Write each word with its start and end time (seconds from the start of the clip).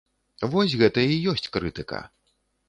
Вось 0.53 0.73
гэта 0.81 1.03
і 1.17 1.19
ёсць 1.35 1.47
крытыка. 1.59 2.01